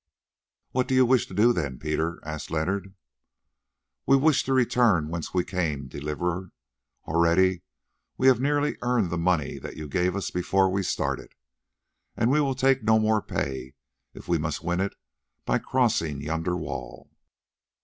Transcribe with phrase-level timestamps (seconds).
[0.71, 2.95] "What do you wish to do then, Peter?" asked Leonard.
[4.07, 6.49] "We wish to return whence we came, Deliverer.
[7.05, 7.61] Already
[8.17, 11.35] we have nearly earned the money that you gave to us before we started,
[12.17, 13.75] and we will take no more pay
[14.15, 14.95] if we must win it
[15.45, 17.11] by crossing yonder wall."